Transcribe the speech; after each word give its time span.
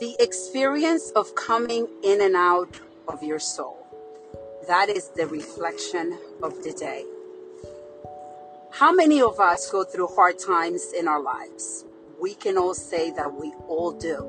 The 0.00 0.16
experience 0.18 1.10
of 1.10 1.34
coming 1.34 1.86
in 2.02 2.22
and 2.22 2.34
out 2.34 2.80
of 3.06 3.22
your 3.22 3.38
soul. 3.38 3.86
That 4.66 4.88
is 4.88 5.08
the 5.08 5.26
reflection 5.26 6.16
of 6.42 6.64
the 6.64 6.72
day. 6.72 7.04
How 8.70 8.92
many 8.92 9.20
of 9.20 9.38
us 9.38 9.70
go 9.70 9.84
through 9.84 10.06
hard 10.06 10.38
times 10.38 10.94
in 10.98 11.06
our 11.06 11.20
lives? 11.20 11.84
We 12.18 12.32
can 12.32 12.56
all 12.56 12.72
say 12.72 13.10
that 13.10 13.34
we 13.34 13.52
all 13.68 13.92
do. 13.92 14.26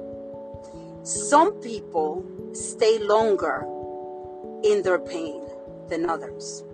Some 1.04 1.54
people 1.62 2.26
stay 2.52 3.00
longer 3.00 3.66
in 4.66 4.82
their 4.82 5.00
pain 5.00 5.42
than 5.88 6.10
others. 6.10 6.66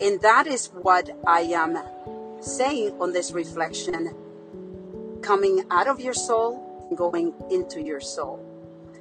And 0.00 0.18
that 0.22 0.46
is 0.46 0.68
what 0.68 1.10
I 1.26 1.40
am 1.42 1.78
saying 2.40 2.98
on 3.02 3.12
this 3.12 3.32
reflection 3.32 4.14
coming 5.20 5.66
out 5.70 5.88
of 5.88 6.00
your 6.00 6.14
soul 6.14 6.69
going 6.94 7.34
into 7.50 7.82
your 7.82 8.00
soul. 8.00 8.44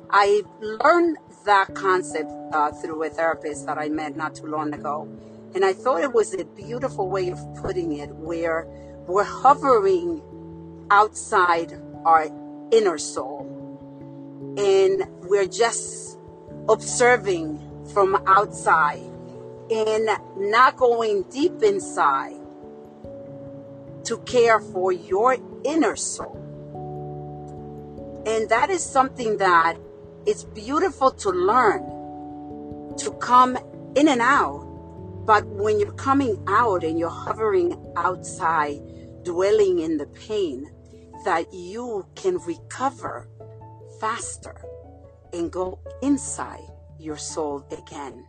I 0.09 0.41
learned 0.59 1.17
that 1.45 1.73
concept 1.75 2.31
uh, 2.53 2.71
through 2.71 3.03
a 3.03 3.09
therapist 3.09 3.65
that 3.65 3.77
I 3.77 3.89
met 3.89 4.15
not 4.15 4.35
too 4.35 4.48
long 4.48 4.73
ago. 4.73 5.07
And 5.55 5.65
I 5.65 5.73
thought 5.73 6.02
it 6.02 6.13
was 6.13 6.34
a 6.34 6.45
beautiful 6.45 7.09
way 7.09 7.29
of 7.29 7.39
putting 7.62 7.98
it, 7.98 8.09
where 8.09 8.67
we're 9.07 9.23
hovering 9.23 10.21
outside 10.91 11.73
our 12.05 12.27
inner 12.71 12.98
soul 12.98 13.49
and 14.57 15.03
we're 15.23 15.48
just 15.48 16.17
observing 16.67 17.59
from 17.93 18.21
outside 18.27 19.01
and 19.71 20.09
not 20.37 20.77
going 20.77 21.23
deep 21.23 21.62
inside 21.63 22.35
to 24.03 24.17
care 24.20 24.59
for 24.59 24.91
your 24.91 25.37
inner 25.63 25.95
soul. 25.95 26.35
And 28.25 28.49
that 28.49 28.70
is 28.70 28.84
something 28.84 29.37
that 29.37 29.77
it's 30.25 30.43
beautiful 30.43 31.12
to 31.12 31.29
learn 31.29 31.81
to 32.98 33.12
come 33.20 33.57
in 33.95 34.07
and 34.07 34.21
out. 34.21 34.65
But 35.25 35.45
when 35.45 35.79
you're 35.79 35.93
coming 35.93 36.43
out 36.47 36.84
and 36.84 36.99
you're 36.99 37.09
hovering 37.09 37.75
outside, 37.95 38.81
dwelling 39.23 39.79
in 39.79 39.97
the 39.97 40.07
pain, 40.07 40.70
that 41.25 41.53
you 41.53 42.05
can 42.15 42.37
recover 42.40 43.27
faster 43.99 44.62
and 45.34 45.51
go 45.51 45.79
inside 46.01 46.67
your 46.97 47.17
soul 47.17 47.65
again. 47.71 48.25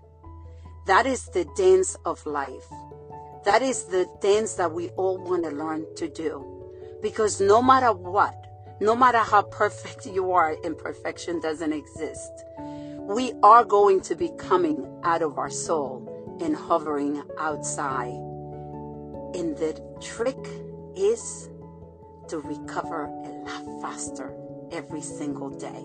That 0.87 1.07
is 1.07 1.27
the 1.27 1.45
dance 1.57 1.97
of 2.05 2.25
life. 2.27 2.67
That 3.45 3.63
is 3.63 3.85
the 3.85 4.09
dance 4.21 4.55
that 4.55 4.73
we 4.73 4.89
all 4.91 5.19
want 5.19 5.45
to 5.45 5.51
learn 5.51 5.87
to 5.97 6.09
do. 6.09 6.45
Because 7.01 7.41
no 7.41 7.63
matter 7.63 7.93
what, 7.93 8.35
no 8.81 8.97
matter 8.97 9.19
how 9.19 9.43
perfect 9.43 10.07
you 10.07 10.33
are, 10.33 10.55
imperfection 10.65 11.41
doesn't 11.41 11.73
exist. 11.73 12.45
We 12.59 13.33
are 13.43 13.65
going 13.65 14.01
to 14.03 14.15
be 14.15 14.31
coming 14.39 14.87
out 15.05 15.21
of 15.21 15.37
our 15.37 15.51
soul 15.51 16.39
and 16.41 16.57
hovering 16.57 17.23
outside. 17.39 18.15
And 19.35 19.57
the 19.57 19.79
trick 20.01 20.39
is 20.97 21.51
to 22.29 22.39
recover 22.39 23.05
a 23.05 23.29
lot 23.45 23.83
faster 23.83 24.35
every 24.73 25.03
single 25.03 25.51
day. 25.51 25.85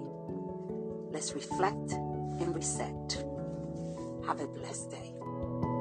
Let's 1.11 1.33
reflect 1.33 1.91
and 1.91 2.55
reset. 2.55 3.25
Have 4.25 4.39
a 4.39 4.47
blessed 4.47 4.91
day. 4.91 5.74